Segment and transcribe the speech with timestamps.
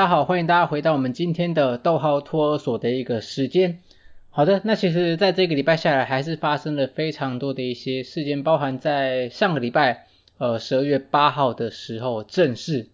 [0.00, 3.80] 大家好，欢迎大家回到我们今天的逗号托儿所的一个时间。
[4.30, 10.06] 好的，那其实在这个礼拜下来，还是发生了非常多的一些事件，包含在上个礼拜，
[10.38, 12.88] 呃，十二月八号的时候，正式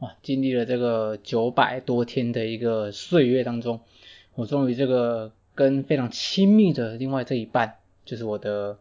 [0.00, 3.80] 哇，经历了这个九百多天的一个岁月当中，
[4.34, 8.76] 我终于这个跟非常亲密的另外这一半，就是我的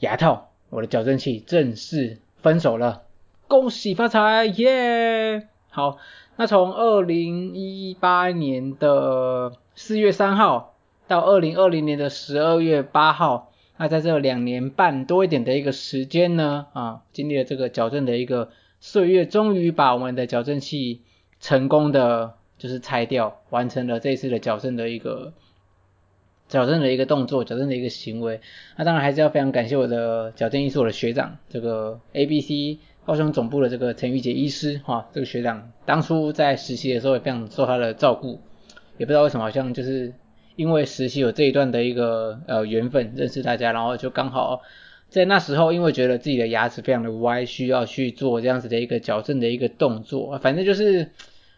[0.00, 3.04] 牙套，我的矫正器正式分手了，
[3.46, 5.46] 恭喜发财，耶！
[5.72, 5.98] 好，
[6.40, 10.74] 那从二零一八年的四月三号
[11.06, 18.48] 到二零二零年的十二月八号，那在这两年半多一点的一个时间呢，啊，经历了这个矫正的一个
[18.80, 21.02] 岁月，终于把我们的矫正器
[21.40, 25.34] 成功的就是拆掉，完成了这一次的矫正的一个
[26.48, 28.40] 矫正的一个动作，矫正的一个行为。
[28.78, 32.78] 那当然还是要非常感谢我的矫正医师，我的学长，这个 ABC。
[33.06, 38.40] 高雄总部的这个陈玉杰医师，哈，这个学长当初在实习的时候也非常受他的照顾，
[38.98, 40.12] 也不知道为什么，好像就是
[40.54, 44.60] 因为实习有这一段的一个呃缘分认识大家，然后就刚好
[45.08, 51.10] 在那时候，因为觉得自己的牙齿非常的歪，需要去做这样子的一个矫正的一个动作，反正就是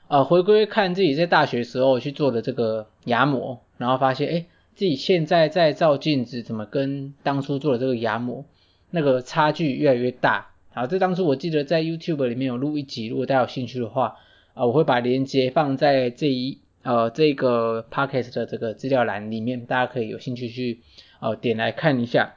[0.09, 8.47] 呃回归看自己在大学时候去做的这个牙模，然后发现哎自己现在在照镜子怎么跟当初做的这个牙模
[8.91, 10.52] 那个差距越来越大。
[10.75, 14.17] 好，这当初我记得在 YouTube 里面有录一集，如果大家有兴趣的话，
[14.55, 20.81] 啊、我会把链接放在这一呃这个 Podcast 的这个资料栏里面，大家可以有兴趣去
[21.21, 22.37] 呃点来看一下。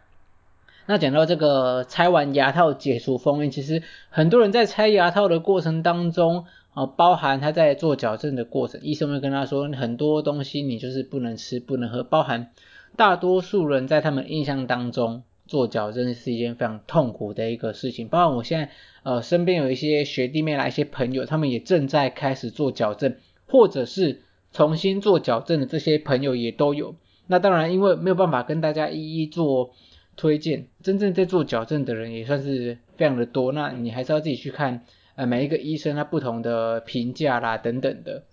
[0.85, 12.51] 那讲到这个拆完牙套解除封印，其实很多人在拆牙套的过程当中，啊、包含他在做矫正的过程，医生会跟他说很多东西你就是不能吃不能喝，包含
[12.97, 15.23] 大多数人在他们印象当中。
[15.47, 18.71] 做矫正是一件非常痛苦的一个事情，包括我现在
[19.03, 23.15] 呃身边有一些学弟妹啦，一些朋友，他们也正在开始做矫正，
[23.47, 26.95] 或者是重新做矫正的这些朋友也都有。
[27.27, 29.71] 那当然，因为没有办法跟大家一一做
[30.15, 34.83] 推荐，真正在做矫正的人也算是非常的多，那你还是要自己去看
[35.15, 38.23] 呃每一个医生他不同的评价啦等等的。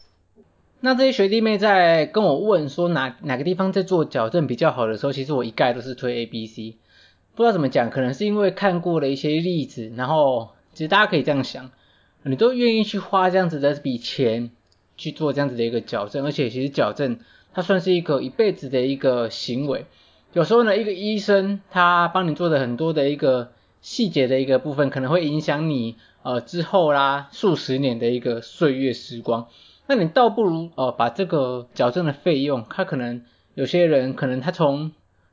[0.81, 6.77] 那这些学弟妹在跟我问说哪哪个地方在做矫正比较好的时候，其实我一概都是推 A、B、C。
[7.35, 11.71] 不知道怎么讲，可能是因为看过了一些例子，然后其实大家可以这样想，
[12.23, 14.51] 你都愿意去花这样子的笔钱
[14.97, 17.19] 去做这样子的一个矫正，而且其实矫正
[17.55, 19.87] 它算是一个一辈子的一个行为。
[20.35, 29.49] 有时候呢，一个医生他帮你做的很多的一个细节的一个部分，可能会影响你呃之后啦数十年的一个岁月时光。
[29.87, 34.93] 那你倒不如呃把这个矫正的费用，他可能有些人可能他从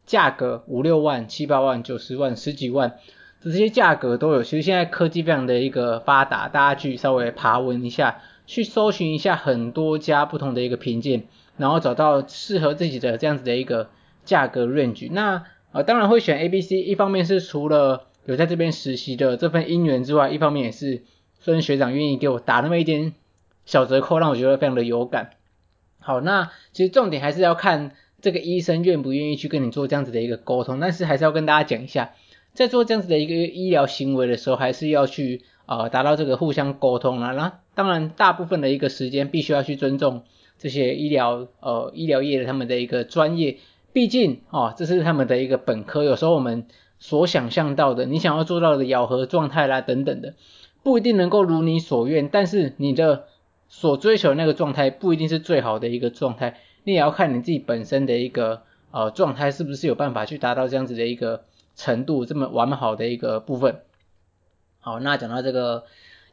[0.09, 2.97] 价格五六万、七八万、九十万、十几万，
[3.41, 4.41] 这些价格都有。
[4.41, 11.25] 其实现在科技非常的一个发达，大家去稍微爬文一下，去搜寻一下很多家不同的一个评鉴，
[11.57, 13.91] 然后找到适合自己的这样子的一个
[14.25, 15.11] 价格 range。
[15.11, 15.43] 那
[15.73, 21.03] 呃当然会选 A、B、C，一方面是除了有在这边实习的这份姻缘之外，一方面也是
[21.39, 23.13] 孙学长愿意给我打那么一点
[23.63, 25.29] 小折扣，让我觉得非常的有感。
[25.99, 27.91] 好，那其实重点还是要看。
[28.22, 30.80] 这个医生愿不愿意去跟你做这样子的一个沟通？
[30.80, 32.13] 但是还是要跟大家讲一下，
[32.53, 37.31] 在做这样子的一个医疗行为的时候，还是要去呃达到这个互相沟通啊。
[37.31, 40.24] 那当然，大部分的一个时间必须要去尊重
[40.57, 43.57] 这些医疗呃医疗业的他们的一个专业，
[43.94, 46.03] 毕竟哦这是他们的一个本科。
[46.03, 46.66] 有时候我们
[46.97, 50.34] 所想象到的，你想要做到的咬合状态啦等等的，
[50.84, 52.28] 不一定能够如你所愿。
[52.30, 53.28] 但是你的
[53.69, 56.57] 所追求的那个状态，不一定是最好的一个状态。
[56.84, 61.44] 你也要看你自己本身的一个呃状态是不是有办法去达到这样子的一个
[61.75, 63.81] 程度，这么完好的一个部分。
[64.79, 65.84] 好，那讲到这个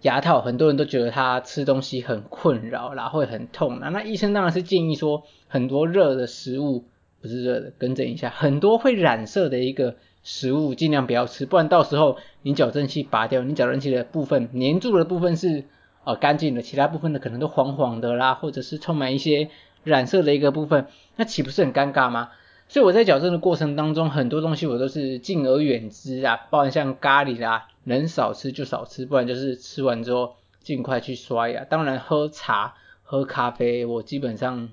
[0.03, 3.89] 牙套，很多人都觉得他吃东西很困扰啦，会很痛啦。
[3.89, 6.85] 那医生当然是建议说，很多热的食物，
[7.20, 15.65] 不是热的，更正一下，很多会染色的一个食物尽量不要吃，不然到时候你矫正器拔掉，你矫正器的部分粘住的部分是
[16.05, 19.50] 呃干净的，其他部分的可能都黄黄的啦，或者是充满一些。
[19.87, 22.31] 染色的一个部分，那岂不是很尴尬吗？
[22.67, 31.62] 所以我在矫正的过程当中，很多东西我都是敬而远之啊，包含像咖喱啦，能少吃就少吃，不然就是吃完之后尽快去刷牙。
[31.62, 32.75] 当然喝茶、
[33.05, 34.71] 喝咖啡，我基本上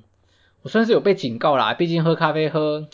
[0.64, 2.88] 我算是有被警告啦，毕竟喝咖啡喝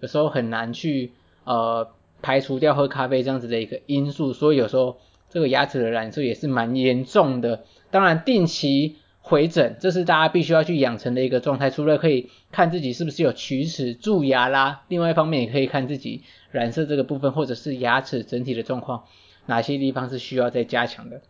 [0.00, 1.12] 有时候很难去
[1.44, 1.88] 呃
[2.20, 4.98] 排除掉喝咖啡这样子的一个因素，所以有时候
[5.30, 7.62] 这个牙齿的染色也是蛮严重的。
[7.92, 8.96] 当然定期。
[9.26, 11.70] 回诊，这是大家必须要去养成的一个状态。
[11.70, 19.04] 除了可以看自己是不是有龋齿、蛀牙啦，另外一方面也可以看自己染色这个部分，或者是牙齿整体的状况，
[19.46, 21.22] 哪些地方是需要再加强的。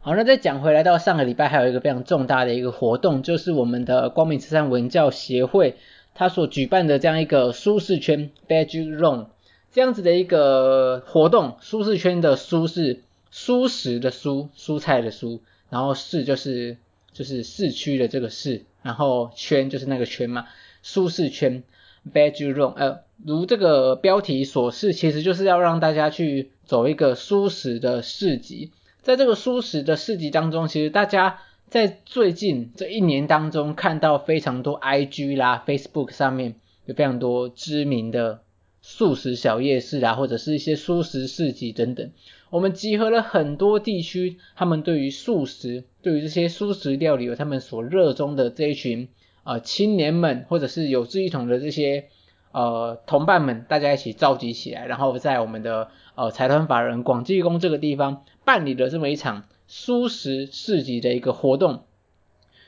[0.00, 5.76] 好，那再讲回来到上个礼拜，还有一个非常重大的一个活动，就是我们的光明慈善文教协会，
[6.14, 9.28] 它所举办的这样一个舒适圈 Veg Zone
[9.72, 11.56] 这样子的一个活动。
[11.62, 13.00] 舒适圈的舒是
[13.30, 15.40] 舒食的蔬，蔬菜的蔬，
[15.74, 16.76] 然后市就是
[17.12, 20.46] 就是市区的这个市，然后圈就是那个圈嘛，
[20.84, 21.64] 舒适圈
[22.12, 28.70] Veg Zone，呃，如这个标题所示，其实就是要让大家去走一个舒适的市集。
[29.02, 36.54] 在这个舒适的市集当中，其实大家在最近这一年当中看到非常多 IG 啦、Facebook 上面
[36.86, 38.43] 有非常多知名的
[38.86, 42.10] 素食小夜市啊，或者是一些素食市集等等。
[42.50, 49.08] 我们集合了很多地区，他们对于素食、对于这些素食料理有他们所热衷的这一群
[49.42, 52.08] 呃青年们，或者是有志一同的这些
[52.52, 58.24] 呃同伴们，大家一起召集起来，然后在我们的呃财团法人广济宫这个地方。
[58.44, 61.84] 办理了这么一场素食市集的一个活动，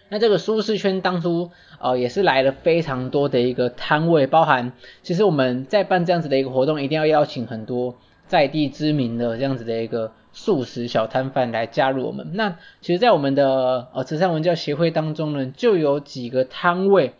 [0.08, 1.50] 那这个舒适圈当初
[1.80, 4.72] 呃也是来了非常多的一个摊位，包含
[5.02, 12.30] 其实我们在办这样子的一个活动，一定要邀请很多在地知名的这样子的一个素食小摊贩来加入我们。
[12.34, 17.14] 那其实，在我们的呃慈善文教协会当中呢，就有几个摊位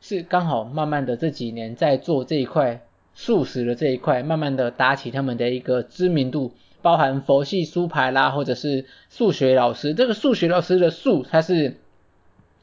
[0.00, 2.82] 是刚好慢慢的这几年在做这一块
[3.14, 6.52] 素食的这一块，慢慢的打起他们的一个知名度。
[6.82, 11.76] 包含佛系书牌啦，或者是数学老师，这个数学老师的数，它是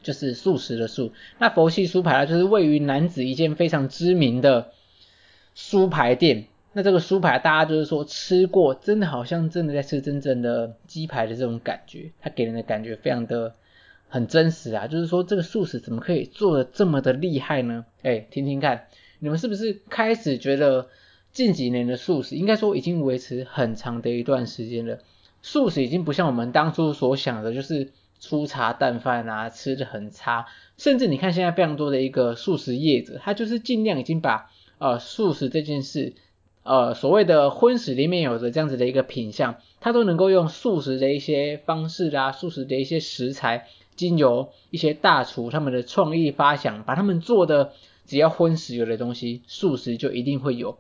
[0.08, 1.12] 就是素食的素。
[1.38, 4.72] 那佛系猪排啦，就是位于男子一间非常知名的
[5.54, 6.46] 猪排店。
[6.72, 13.56] 那这个猪排大家就是说吃过，真的好像真的在吃真正的鸡排的这种感觉，它给人的感觉非常的
[14.08, 14.88] 很真实啊。
[14.88, 17.86] 就是说这个素食怎么可以做的这么的厉害呢？
[18.04, 18.86] 哎，听听看，
[19.20, 20.88] 你们是不是开始觉得？
[21.34, 24.98] 近几年的素食应该说已经维持很长的一段时间了。
[25.44, 30.48] 素食已经不像我们当初所想的，就是粗茶淡饭啊，吃的很差。
[30.78, 36.14] 甚至你看现在非常多的一个素食业者，他就是尽量已经把呃素食这件事，
[36.64, 47.74] 呃所谓的荤食里面有的这样子的一个品相，他都能够用素食的一些方式啦，素食的一些食材，经由一些大厨他们的创意发想，把他们做的
[48.06, 50.78] 只要荤食有的东西，素食就一定会有。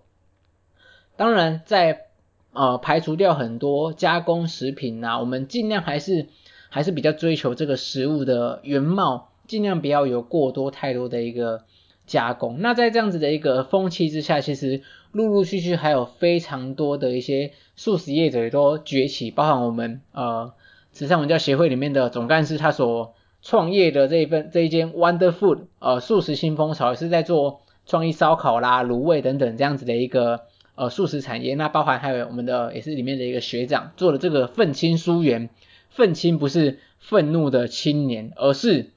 [1.16, 2.06] 当然在，
[2.54, 6.28] 呃排除掉很多加工食品呐，我们尽量还是
[6.70, 11.64] 还是比较追求这个食物的原貌，尽量不要有过多太多的一个
[12.06, 12.58] 加工。
[12.60, 14.82] 那在这样子的一个风气之下，其实
[15.12, 20.54] 陆陆续续还有非常多的一些素食业者也都崛起，包含我们呃
[20.92, 30.42] 慈善文教协会里面的总干事他所创业的这一份这一间 Wonder Food 呃素食新风潮，也是在做创意烧烤啦、卤味等等这样子的一个。
[30.80, 35.50] 呃，素食产业，那包含还有我们的也是里面的一个学长做的这个愤青蔬园，
[35.98, 38.92] 愤青不是愤怒的青年，而是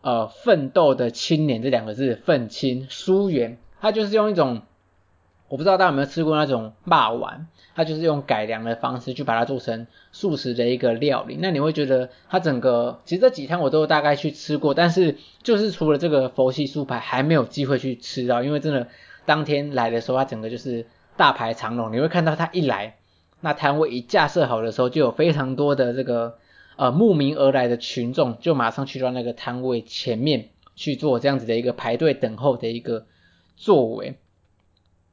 [0.00, 4.62] 呃奋斗的青年这两个字，愤青疏远，它就是用一种
[5.48, 18.88] 我不知道大家有没有吃过那种肉丸，它就是用改良的方式去把它做成素食的一个料理，那你会觉得它整个其实这几天我都大概去吃过，但是就是除了这个佛系素排还没有机会去吃到，因为真的
[19.26, 20.86] 当天来的时候它整个就是。
[21.16, 22.96] 大排长龙，你会看到它一来，
[23.40, 26.36] 那摊位一架设好的时候，就有非常多的这个
[26.76, 33.06] 呃慕名而来的群众，就马上去到那个摊位前面去做这样子的一个排队等候的一个
[33.56, 34.16] 作为。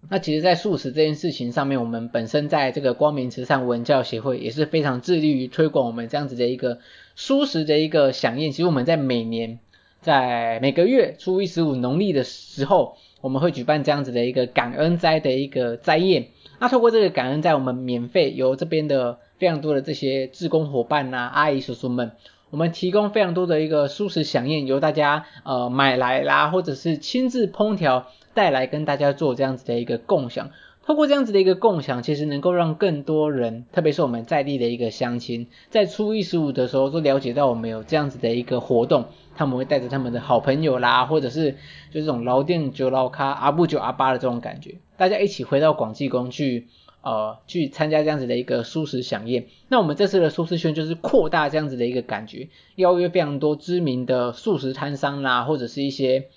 [0.10, 6.80] 那其实，在素食这件事情上面，我们本身在这个光明慈善文教协会也是非常致力于推广我们这样子的一个
[7.16, 8.52] 素食的一个响应。
[8.52, 9.60] 其实我们在每年
[10.02, 12.98] 在每个月初一十五农历的时候。
[13.20, 16.28] 我们会举办这样子的一个感恩斋的一个斋宴，
[16.60, 22.14] 那透过这个感恩在，我们免费由这边的非常多的这些志工伙伴呐、阿姨叔叔们，
[22.50, 30.50] 我们提供非常多的一个蔬食饗宴，由大家呃买来啦，或者是亲自烹调带来跟大家做这样子的一个共享。
[30.88, 41.52] 透过这样子的一个共享，其实能够让更多人，特别是我们在地的一个乡亲，在初一十五的时候都了解到我们有这样子的一个活动，他们会带着他们的好朋友啦，或者是
[41.92, 46.68] 就这种老店酒老咖阿布九阿八的这种感觉，大家一起回到广济宫去，
[47.02, 49.48] 呃，去参加这样子的一个蔬食饗宴。
[49.68, 56.28] 那我们这次的舒适圈就是扩大这样子的一个感觉，邀约非常多知名的素食摊商啦，或者是一些。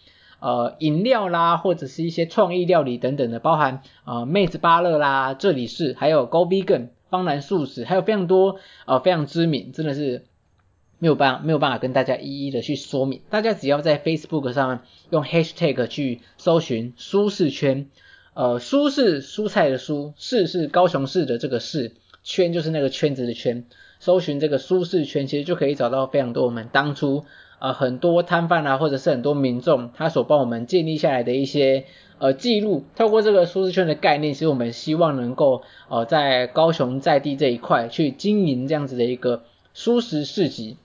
[0.41, 8.57] 呃，饮料啦，或者是一些创意料理等等的，包含呃妹子芭乐啦，这里是还有 Go Vegan 方兰素食，还有非常多
[8.87, 10.25] 呃非常知名，真的是
[10.99, 13.21] 没有办法没有办法跟大家一一的去说明。
[13.29, 14.81] 大家只要在 Facebook 上面
[15.11, 17.89] 用 Hashtag 去搜寻舒适圈，
[18.33, 21.93] 呃，舒是蔬菜的蔬，是是高雄市的这个市，
[22.23, 23.65] 圈就是那个圈子的圈，
[23.99, 27.25] 搜寻这个舒适圈，其实就可以找到非常多我们当初
[27.61, 31.85] 呃很多摊贩啊，或者是很多民众他所帮我们建立下来的一些
[32.19, 32.85] 呃记录。
[32.97, 40.77] 透过这个舒适圈的概念，其实我们希望能够呃在高雄在地这一块去经营这样子的一个蔬食市集。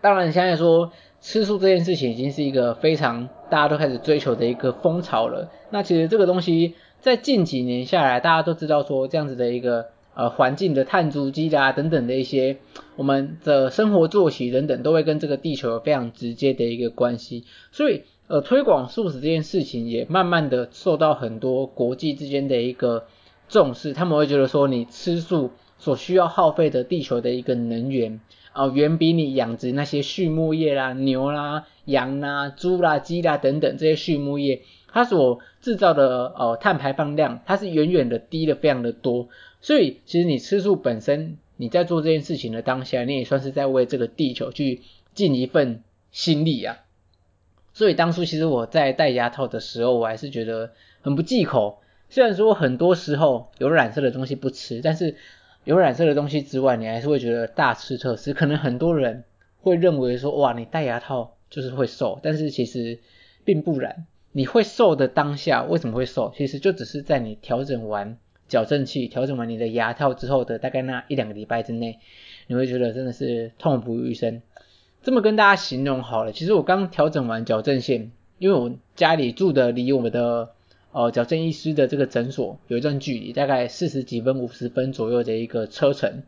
[0.00, 5.50] 当然，现在说吃素这件事情已经是一个非常大家都开始追求的一个风潮了。
[5.70, 12.56] 那其实这个东西在近几年下来，大家都知道说这样子的一个呃环境的碳足迹啊等等的一些
[12.96, 17.44] 我们的生活作息等等，都会跟这个地球有非常直接的一个关系。
[17.70, 23.06] 所以呃推广素食这件事情也慢慢的受到很多国际之间的一个
[23.48, 28.20] 重视，他们会觉得说你吃素所需要耗费的地球的一个能源。
[28.58, 34.62] 哦，远比你养殖那些畜牧业啦、牛啦、羊啦、猪啦、鸡啦等等这些畜牧业，
[34.96, 39.28] 它所制造的呃碳排放量，它是远远的低的非常的多。
[39.60, 44.80] 所以其实你吃素本身，你在做这件事情的当下，你也算是在为这个地球去
[45.12, 46.78] 尽一份心力啊。
[47.74, 50.70] 所以当初其实我在戴牙套的时候，我还是觉得
[51.02, 51.82] 很不忌口。
[52.08, 55.16] 虽然说很多时候有染色的东西不吃，但是。
[55.64, 58.32] 有染色的东西之外，你还是会觉得大吃特吃。
[58.32, 59.24] 可能很多人
[59.62, 63.00] 会认为说，哇，你戴牙套就是会瘦，但是其实
[63.44, 64.06] 并不然。
[64.36, 66.30] 你会瘦的当下，为什么会瘦？
[66.36, 72.00] 其实就只是在你调整完矫正器、调整完你的牙套之后的大概那一两个礼拜之内，
[72.46, 74.42] 你会觉得真的是痛不欲生。
[75.02, 80.50] 这么跟大家形容好了，其实我刚调整完矫正线，因为我家里住的离我们的。
[80.92, 86.22] 呃，矫正医师的这个诊所有一段距离，大概四十几分、五十分左右的一个车程。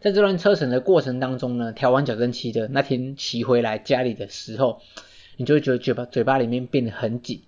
[0.00, 4.82] 在这段车程的过程当中呢，调完矫正器的那天骑回来家里的时候，
[5.38, 7.40] 你就会觉得嘴巴嘴巴里面变得很紧，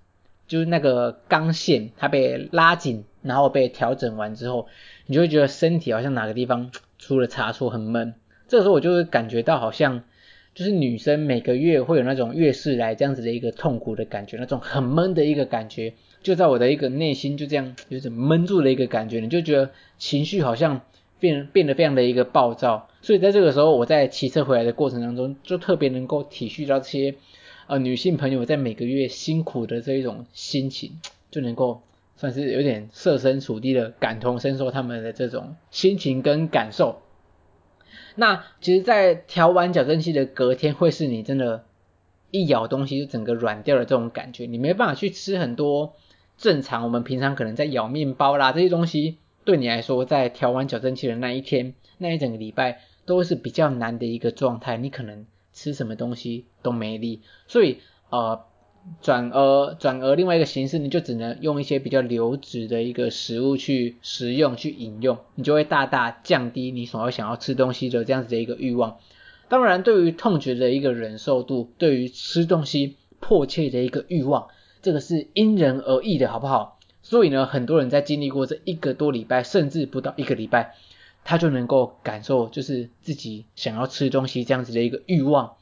[0.49, 4.67] 就是那个钢线它被拉紧，然后被调整完之后，
[5.05, 8.15] 你就会觉得身体好像哪个地方出了差错，很闷。
[8.49, 10.05] 这个时候我就会感觉到好像。
[10.53, 15.95] 就是女生每个月会有那种月事来这样子的一个痛苦的感觉，那种很闷的一个感觉，
[16.25, 20.81] 就在我的一个内心就这样有点闷住的一个感觉，你就觉得情绪好像
[21.21, 22.89] 变变得非常的一个暴躁。
[23.01, 27.15] 所以在这个时候，我在骑车回来的过程当中，就特别能够体恤到这些
[27.71, 30.99] 呃女性朋友在每个月辛苦的这一种心情，
[31.31, 31.83] 就能够
[32.17, 37.01] 算是有点设身处地的感同身受他们的这种心情跟感受。
[38.17, 41.65] 那其实，在调完矫正器的隔天，会是你真的，
[42.33, 45.95] 一咬东西就整个软掉的这种感觉，你没办法去吃很多
[46.37, 55.25] 正常我们平常可能在咬面包啦这些东西，对你来说，在调完矫正器的那一天，那一整个礼拜都是比较难的一个状态，你可能
[55.61, 58.41] 吃什么东西都没力，所以呃。
[59.03, 68.97] 转而转而另外一个形式，你就只能用一些比较流质的一个食物去食用去饮用，你就会大大降低你所要想要吃东西的这样子的一个欲望。
[69.51, 74.49] 当然，对于痛觉的一个忍受度，对于吃东西迫切的一个欲望，
[74.81, 76.79] 这个是因人而异的，好不好？
[77.03, 80.75] 所以呢，很多人在经历过这一个多礼拜，甚至不到一个礼拜，
[81.31, 85.55] 他就能够感受，就是自己想要吃东西这样子的一个欲望，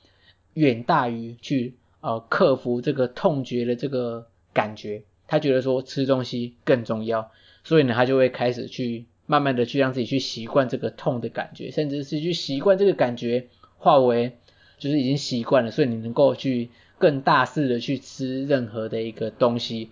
[0.55, 1.75] 远大于去。
[2.01, 7.33] 呃，克服这个痛觉的这个感觉，他觉得说吃东西更重要，
[7.65, 13.49] 所以呢，他就会开始去慢慢的去让自己去习惯这个痛的感觉，甚至是去习惯这个感觉
[13.79, 14.37] 化为
[14.79, 19.91] 就是已经习惯了，所以你能够去更大肆的去吃任何的一个东西。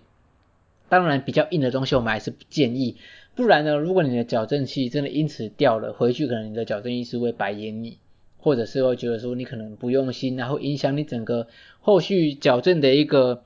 [0.87, 2.95] 当然，比较硬的东西我们还是不建议，
[3.37, 7.99] 不然呢，如果你的矫正器真的因此掉了，回去可能你的矫正医师会白眼你。
[8.39, 11.47] 或者是会觉得说你可能不用心，然后影响你整个
[11.81, 13.41] 后续矫正的一个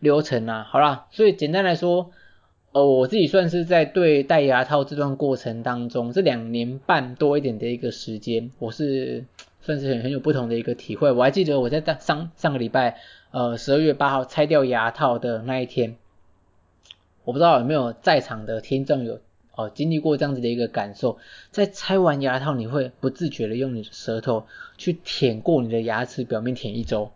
[0.00, 0.66] 流程啊。
[0.68, 2.10] 好啦，所以简单来说，
[2.72, 9.24] 呃，我自己算是在对戴牙套这段过程当中，这两年半多一点的一个时间，我是
[9.60, 11.12] 算是很很有不同的一个体会。
[11.12, 12.96] 我还记得我在上上个礼拜，
[13.30, 15.94] 呃，十二月八号拆掉牙套的那一天，
[17.24, 19.20] 我不知道有没有在场的听众有。
[19.54, 21.18] 哦，经历过这样子的一个感受，
[21.50, 24.46] 在拆完牙套，你会不自觉的用你的舌头
[24.78, 27.10] 去舔过你的牙齿表面，舔一周，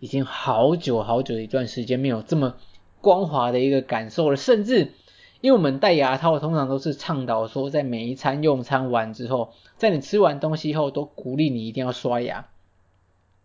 [0.00, 2.56] 已经好久好久的一段时间没有这么
[3.00, 4.36] 光滑的一个感受了。
[4.36, 4.92] 甚至，
[5.40, 12.48] 因为我们戴牙套通常都是倡导说，在每一餐用餐完之后，在你吃完东西后，都鼓励你一定要刷牙。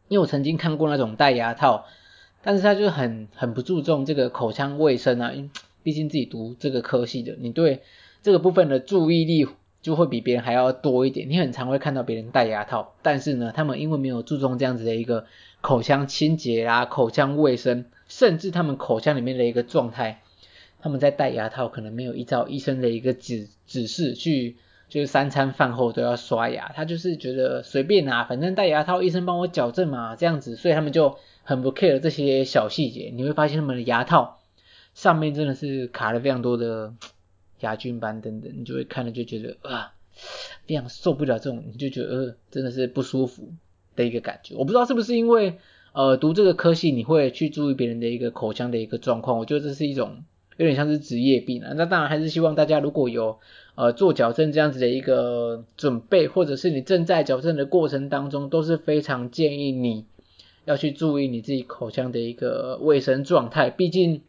[0.08, 1.86] 因为我曾经看过那种戴牙套，
[2.44, 5.32] 但是他就很很不注重这个口腔卫生啊。
[5.86, 7.84] 毕竟自己读这个科系的，你对
[8.24, 9.48] 这个部分的注意力
[9.84, 11.30] 就会比别人还要多一点。
[11.30, 15.27] 你很常会看到别人戴牙套，但是呢，他们因为没有注重这样子的一个
[15.62, 20.24] 口腔清洁啊、口腔卫生，甚至他们口腔里面的一个状态，
[20.82, 24.56] 他们在戴牙套可能没有依照医生的一个指指示去，
[24.89, 33.12] 就是三餐饭后都要刷牙，他就是觉得随便啊，反正戴牙套医生帮我矫正嘛，这样子，所以他们就很不 care 这些小细节。
[33.13, 34.35] 你会发现他们的牙套
[34.96, 36.92] 上面真的是卡了非常多的
[37.60, 39.92] 牙菌斑等等，你就会看了就觉得啊。
[40.66, 43.50] 非常受不了这种，你就觉得呃真的是不舒服
[43.98, 44.56] 的一个感觉。
[44.56, 45.58] 我不知道是不是因为
[45.92, 50.24] 呃读这个科系你会去注意别人的一个口腔的一个状况，我觉得这是一种
[50.56, 51.74] 有点像是职业病啊。
[51.75, 53.40] 那当然还是希望大家如果有
[53.75, 60.06] 呃做矫正这样子的一个准备，或者是你正在矫正的过程当中，都是非常建议你
[60.64, 63.70] 要去注意你自己口腔的一个卫生状态。
[63.70, 64.22] 毕竟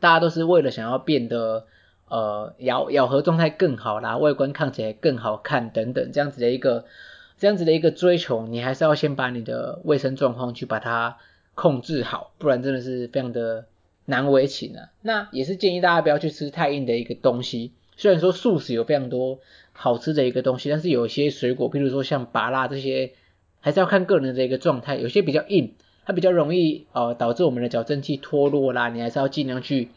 [0.00, 1.66] 大家都是为了想要变得。
[2.08, 6.84] 呃，咬咬合状态更好啦，外观看起来更好看等等，这样子的一个
[7.36, 11.16] 这样子的一个追求，你还是要先把你的卫生状况去把它
[11.56, 13.66] 控制好，不然真的是非常的
[14.04, 14.90] 难为情啊。
[15.02, 19.40] 那也是建议大家不要去吃太硬的一个东西，虽然说素食有非常多
[19.72, 23.14] 好吃的一个东西，但是有些水果，譬如说像芭乐这些，
[23.58, 25.74] 还是要看个人的一个状态，有些比较硬，
[26.06, 29.90] 它比较容易呃导致我们的矫正器脱落啦，你还是要尽量去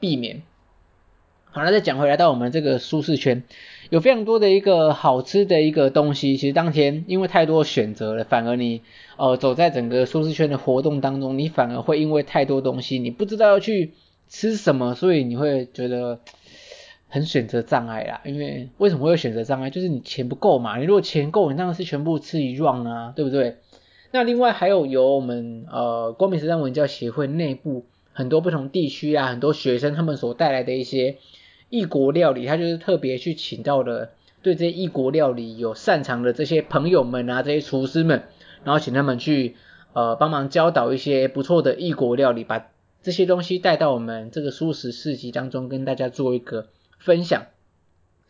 [0.00, 0.42] 避免。
[1.50, 3.42] 好，那再讲回来到我们这个舒适圈，
[3.88, 6.36] 有非常多的一个好吃的一个东西。
[6.36, 8.82] 其实当天因为太多选择了，反而你
[9.16, 13.94] 呃走在整个舒适圈的活动当中，你反而会因为太多东西，你不知道要去
[14.28, 16.20] 吃什么，所以你会觉得
[17.08, 18.20] 很选择障碍啦。
[18.26, 19.70] 因为为什么会有选择障碍？
[19.70, 20.76] 就是你钱不够嘛。
[20.78, 23.56] 你如果钱够，你当然是全部吃一 run 啊，对不对？
[24.10, 31.16] 那另外还有由我们呃光明实战文教协会内部很多不同地区啊，很多学生他们所带来的一些。
[31.70, 34.08] 异国料理，他就是特别去请到了
[34.40, 38.22] 对这些异国料理有擅长的这些朋友们啊，这些厨师们，
[38.64, 39.54] 然后请他们去
[39.92, 42.68] 呃帮忙教导一些不错的异国料理，把
[43.02, 47.42] 这些东西带到我们这个蔬食市集当中，跟大家做一个分享。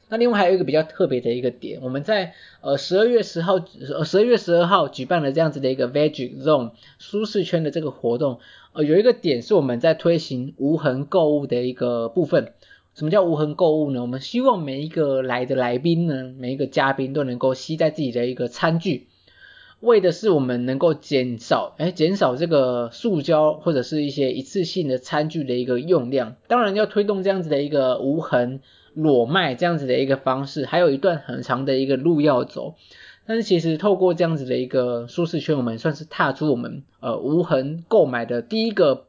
[0.08, 8.40] 那另外还有一个比较特别的一个点，我们在呃十二月十号呃十二月十二号举办了这样子的一个 Veg Zone 舒适圈的这个活动，
[8.72, 12.52] 呃有一个点是我们在推行无痕购物的一个部分。
[12.94, 14.02] 什么叫无痕购物呢？
[14.02, 19.06] 我们希望每一个来的来宾呢，每一个嘉宾都能够携带自己的一个餐具，
[19.78, 26.34] 为的是我们能够减少，哎，减少这个塑胶或者是一些一次性的餐具的一个用量。
[26.48, 28.62] 当然要推动这样子的一个无痕
[29.00, 32.74] 裸卖这样子的一个方式，还有一段很长的一个路要走。
[33.26, 39.06] 但是其实透过这样子的一个舒适圈，我们算是踏出我们呃无痕购买的第一个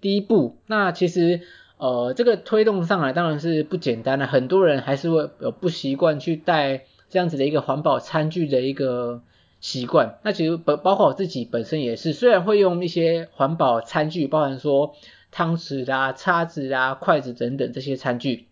[0.00, 0.56] 第一步。
[0.66, 1.40] 那其实。
[1.80, 9.22] 呃，这个推动上来当然是不简单的，很多人还是会有不习惯去带这样子的一个环保餐具的一个
[9.60, 10.18] 习惯。
[10.24, 14.96] 那其实包包括我自己本身也是，虽然会用一些环保餐具，包含说
[15.30, 18.47] 汤匙啦、叉子啦、筷子等等这些餐具，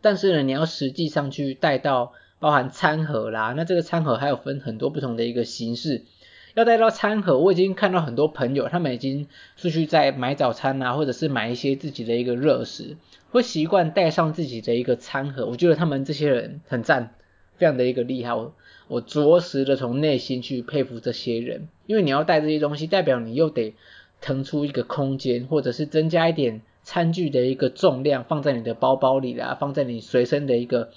[0.00, 6.04] 但是呢，你要实际上去带到包含餐盒啦，那这个餐盒还有分很多不同的一个形式。
[6.54, 12.96] 要带到餐盒，我已经看到很多朋友，他们已经出去在买早餐啊，或者是买一些自己的一个热食，
[13.30, 15.46] 会习惯带上自己的一个餐盒。
[15.46, 17.14] 我觉得他们这些人很赞，
[17.58, 18.34] 非常的一个厉害。
[18.34, 18.54] 我
[18.88, 23.74] 我着实的从内心去佩服这些人，因为你要带这些东西，代表你又得
[24.20, 30.88] 腾出一个空间，或者是增加一点餐具的一个重量，放在你的包包里啦，放在你随身的一个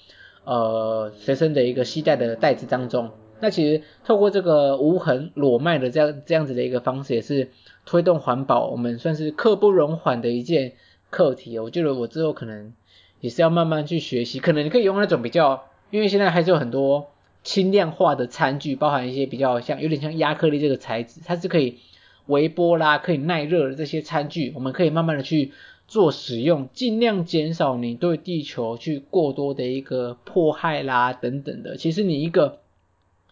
[0.45, 3.11] 呃随身的一个携带的袋子当中。
[3.41, 7.49] 那其实透过这个无痕裸卖的这样这样子的一个方式，也是
[7.85, 10.75] 推动环保，我们算是刻不容缓的一件
[11.09, 11.59] 课题。
[11.59, 12.71] 我觉得我之后可能
[13.19, 17.11] 也是要慢慢去学习，可能你可以用那种比较，因为现在还是有很多
[17.43, 21.79] 轻量化的餐具，包含一些比较像有点像亚克力这个材质，它是可以
[22.27, 25.51] 微波啦，可以耐热的这些餐具，我们可以慢慢的去
[25.91, 31.75] 做使用，尽量减少你对地球去过多的一个迫害啦等等的。
[31.75, 32.59] 其实你一个。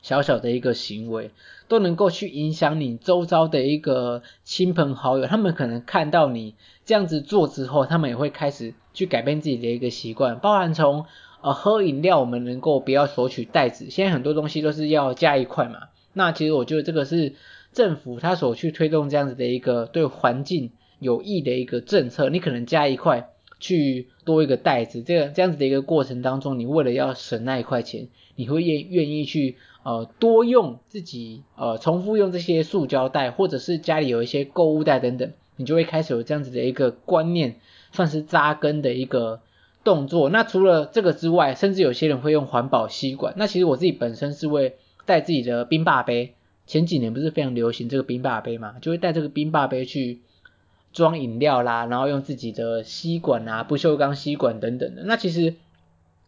[0.02, 1.32] 小小的一个行为，
[1.68, 11.04] 都能够去影响你周遭的一个亲朋好友，他们可能看到你这样子做之后，他们也会开始去改变自己的一个习惯，包含从
[11.42, 17.34] 呃喝饮料，我们能够不要索取袋子，现在很多东西都是要加一块嘛，那其实我觉得这个是
[17.74, 29.58] 政府他所去推动这样子的一个对环境有益的一个政策，你可能加一块去多一个袋子，这个这样子的一个过程当中，你为了要省那一块钱，你会愿愿意去。
[29.82, 37.56] 呃，多用自己呃重复用这些塑胶袋，或者是家里有一些购物袋等等，你就会开始有这样子的一个观念，
[37.94, 39.40] 算是扎根的一个
[39.86, 40.30] 动作。
[40.30, 43.34] 那除了这个之外，甚至有些人会用环保吸管。
[43.38, 46.34] 那其实我自己本身是会带自己的冰霸杯，
[46.68, 50.20] 前几年不是非常流行这个冰霸杯嘛，就会带这个冰霸杯去
[50.92, 55.04] 装饮料啦，然后用自己的吸管啊，不锈钢吸管等等的。
[55.04, 55.56] 那其实，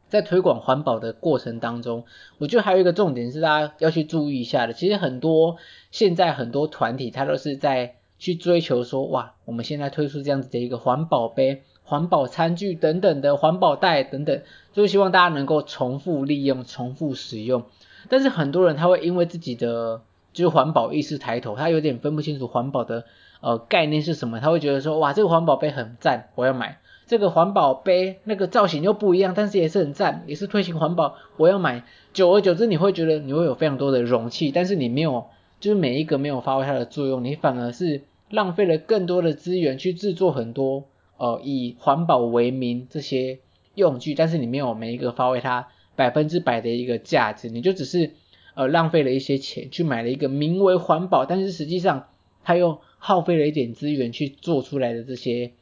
[0.07, 2.03] 在推广环保的过程当中，
[2.37, 4.73] 我觉得还有一个重点是大家要去注意一下的。
[4.73, 5.57] 其实很多
[5.89, 14.41] 现在很多团体，它都是在去追求说，哇，我们现在推出这样子的一个环保杯、环保餐具等等的环保袋等等，
[14.73, 17.63] 就是希望大家能够重复利用、重复使用。
[18.09, 20.01] 但是很多人他会因为自己的
[20.33, 23.05] 就是环保意识抬头，他有点分不清楚环保的。
[23.41, 24.39] 呃，概念是什么？
[24.39, 26.77] 他会觉得说，哇，这个环保杯很赞，我要买。
[27.07, 31.83] 这个环保杯那个造型又不一样，但是也是很赞，也是推行环保，我要买。
[32.13, 35.25] 久而久之，你会觉得你会有非常多的容器，但是你没有，
[35.59, 40.85] 就是每一个没有发挥它的作用，你反而是浪费了更多的资源去制作很多
[41.17, 43.39] 呃以环保为名这些
[43.75, 48.11] 用具，但是你没有每一个发挥它百分之百的一个价值，你就只是
[48.53, 52.07] 呃浪费了一些钱去买了一个名为环保，但是实际上
[52.45, 55.53] 它又耗费了一点资源去做出来的这些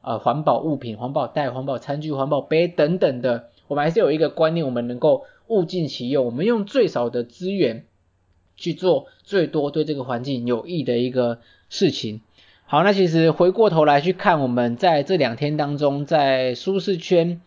[0.00, 7.84] 呃环保物品、环保袋、环保餐具、环保杯等等的，我们还是有一个观念，我们能够物尽其用，我们用最少的资源
[8.56, 12.22] 去做最多对这个环境有益的一个事情。
[12.64, 17.42] 好，那其实回过头来去看我们在这两天当中，在舒适圈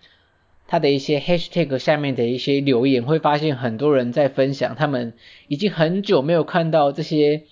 [0.67, 5.13] 它的一些 hashtag 下面的一些留言，会发现很多人在分享，他们
[5.47, 7.45] 已经很久没有看到这些。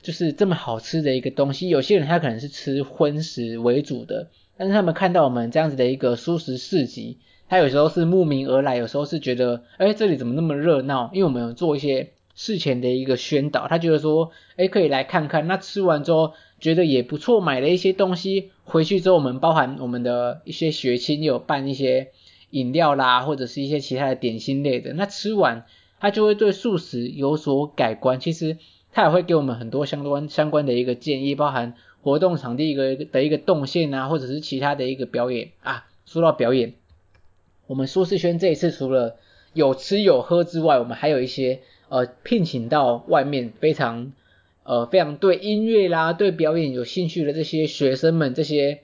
[0.00, 11.10] 就是这么好吃的一个东西，有些人他可能是吃荤食为主的，但是他们看到我们这样子的一个素食市集，他有时候是慕名而来，有时候是觉得，哎，这里怎么那么热闹？
[11.12, 15.48] 因为我们有做一些事前的一个宣导，他觉得说，哎，可以来看看。
[15.48, 22.12] 那吃完之后觉得也不错，买了一些东西回去之后，我们包含我们的一些学亲有办一些
[22.50, 25.66] 饮料啦，或者是一些其他的点心类的，那吃完
[25.98, 28.20] 他就会对素食有所改观。
[28.20, 28.56] 其实。
[28.92, 35.84] 他也会给我们很多相关相关的一个建议，包含活动场地一个的一个动线啊，或者是其他的一个表演啊。
[36.06, 36.72] 说到表演，
[37.66, 39.16] 我们舒适圈这一次除了
[39.52, 44.12] 有吃有喝之外，我们还有一些呃聘请到外面非常
[44.64, 48.80] 呃非常对音乐啦、对表演有兴趣的这些学生们，这些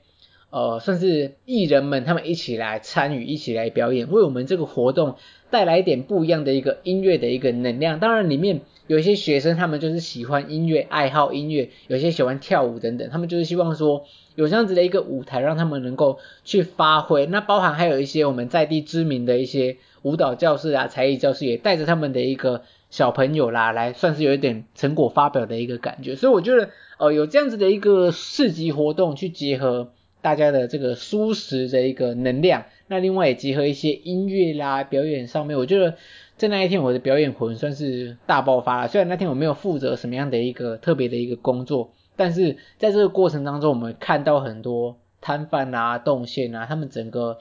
[0.50, 5.16] 呃算是艺人们，他们一起来参与，一起来表演，为我们这个活动
[5.50, 7.98] 带来一点不一样的一个音乐的一个能量。
[7.98, 8.60] 当然里面。
[8.86, 17.24] 有一些学生，他们就是喜欢音乐，爱好音乐，有些喜欢跳舞等等，他们就是希望说有这样子的一个舞台，让他们能够去发挥。
[17.24, 26.14] 那包含还有一些我们在地知名的一些舞蹈教室啊、才艺教室，也带着他们的一个小朋友啦，来算是有一点成果发表的一个感觉。
[26.14, 26.68] 所以我觉得，
[26.98, 35.96] 呃，有这样子的一个市集活动，去结合大家的这个舒适的一个能量，那另外也结合一些音乐啦、表演上面，我觉得。
[36.44, 38.88] 在那一天，我的表演魂算是大爆发了。
[38.88, 47.38] 虽然那天我没有负责什么样的一个特别的一个工作，但是在这个过程当中，我们看到很多摊贩啊、动线啊，他们整个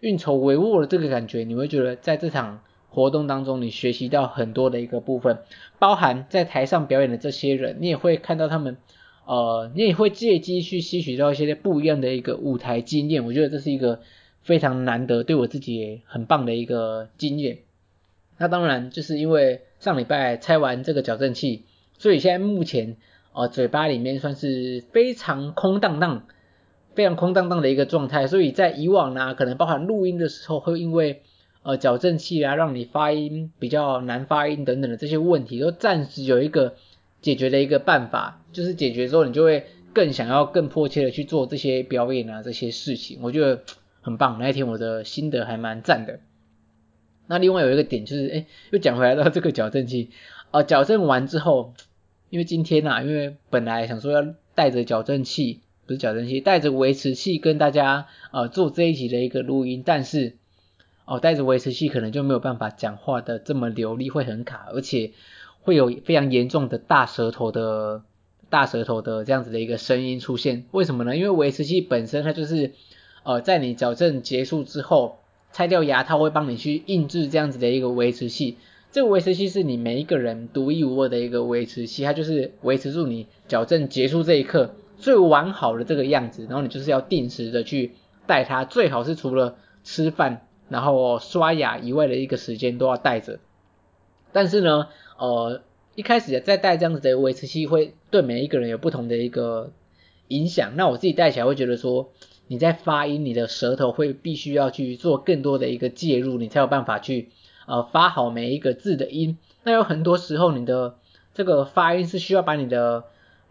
[0.00, 5.38] 运筹帷幄的这个感觉，你会觉得在这场活动当中，你学习到很多的一个部分，
[5.78, 8.78] 包含在台上表演的这些人，你也会看到他们，
[9.26, 13.24] 呃，你也会借机去吸取到一些不一样的一个舞台经验。
[13.24, 14.00] 我觉得这是一个
[14.42, 17.58] 非常难得，对我自己也很棒的一个经验。
[18.40, 21.66] 那当然，就是因为上礼拜拆完这个矫正器，
[21.98, 22.96] 所以现在目前
[23.34, 26.26] 呃嘴巴里面算是非常空荡荡、
[26.94, 28.26] 非常空荡荡的一个状态。
[28.26, 31.20] 所以在以往呢，可能包含录音的时候，会因为
[31.62, 36.76] 呃矫正器啊，让你发音比较难发音等等的这些问题，都暂时有一个
[37.20, 38.42] 解决的一个办法。
[38.52, 43.18] 就是解决之后，你就会更想要、更迫切的去做这些表演啊这些事情。
[43.20, 43.62] 我觉得
[44.00, 46.20] 很棒，那一天我的心得还蛮赞的。
[47.30, 50.10] 那另外有一个点就是，哎，又讲回来到这个矫正器，
[50.50, 51.74] 呃，矫正完之后，
[52.28, 60.38] 因为今天呐、啊，因为本来想说要带着矫正器，不是矫正器，带着维持器跟大家呃做这一集的一个录音，但是
[61.04, 65.12] 哦，带着维持器可能就没有办法讲话的这么流利，会很卡，而且
[65.62, 68.02] 会有非常严重的大舌头的
[68.48, 70.64] 大舌头的这样子的一个声音出现。
[70.72, 71.16] 为什么呢？
[71.16, 72.72] 因为维持器本身它就是
[73.22, 75.19] 呃在你矫正结束之后。
[75.52, 78.56] 拆掉牙套会帮你去印制这样子的一个维持器，
[78.92, 87.92] 这个维持器是你每一个人独一无二的一个维持器，它就是维持住你矫正结束这一刻最完好的这个样子，然后你就是要定时的去
[88.26, 93.40] 戴它，最好是除了吃饭然后刷牙以外的一个时间都要戴着。
[94.32, 94.86] 但是呢，
[95.18, 95.62] 呃，
[95.96, 99.72] 一开始在戴这样子的维持器会对每一个人有不同的一个
[100.28, 102.12] 影响，那我自己戴起来会觉得说。
[102.50, 107.28] 你在发音，你的舌头会必须要去做更多的一个介入，你才有办法去
[107.68, 109.38] 呃发好每一个字的音。
[109.62, 110.96] 那有很多时候，你的
[111.32, 113.04] 这个发音是需要把你的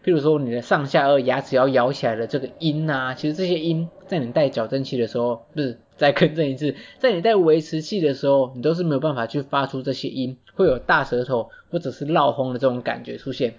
[0.04, 13.54] 譬如说你的上下颚牙齿要咬起来的这个音啊，其实这些音在你戴矫正器的时候，不是，再更正一次，在你戴维持器的时候，你都是没有办法去发出这些音，会有大舌头或者是闹哄的这种感觉出现。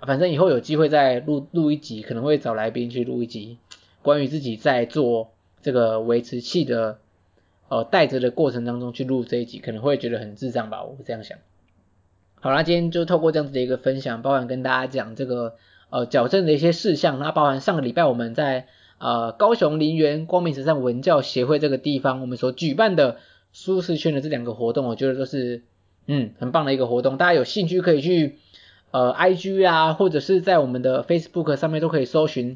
[0.00, 3.58] 反正以后有机会再录录一集，可能会找来宾去录一集，
[4.02, 5.32] 关于自己在做
[5.62, 6.98] 这个维持器的
[7.68, 11.38] 呃戴着的过程当中去录这一集，可能会觉得很智障吧，我会这样想。
[12.40, 15.56] 好啦，今天就透过这样子的一个分享，包含跟大家讲这个。
[15.92, 23.16] 呃，矫正的一些事项，那包含上个礼拜我们在呃高雄林园光明慈善文教协会这个地方，我们所举办的
[23.52, 25.64] 舒适圈的这两个活动，我觉得都是
[26.06, 28.38] 嗯很棒的一个活动，大家有兴趣可以去
[28.92, 32.54] 呃 IG 啊，或者是在我们的 Facebook 上面都可以搜寻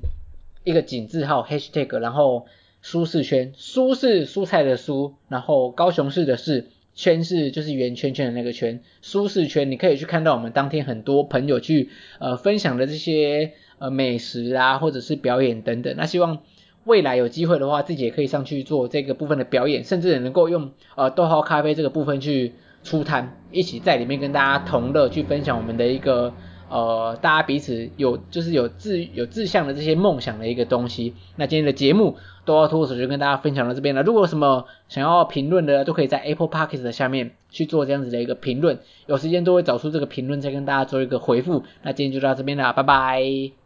[0.64, 2.46] 一个井字号 Hashtag，然后
[2.82, 6.70] 舒适圈，舒是蔬菜的舒，然后高雄市的市。
[6.96, 13.50] 圈是就是圆圈圈的那个圈，舒适圈，你可以去看到我们当天很多朋友去呃分享的这些
[13.80, 15.92] 呃美食啊，或者是表演等等。
[15.96, 16.38] 那希望
[16.84, 22.52] 未来有机会的话，自己也可以上去做这个部分的表演，甚至也能够用呃逗号咖啡这个部分去
[22.84, 26.32] 出摊，一起在里面跟大家同乐，去分享我们的一个。
[26.74, 31.14] 呃，大家彼此有就是有志有志向的这些梦想的一个东西。
[31.36, 34.02] 那今天的节目都要脱手就跟大家分享到这边了。
[34.02, 38.80] 如果有什么想要评论的，都可以在 Apple Podcast 下面去做这样子的一个评论。
[39.06, 41.62] 有时间都会找出这个评论再跟大家做一个回复。
[41.84, 43.63] 那今天就到这边了，拜拜。